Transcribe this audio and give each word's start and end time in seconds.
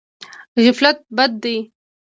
غفلت 0.63 0.97
بد 1.17 1.31
دی. 1.43 1.57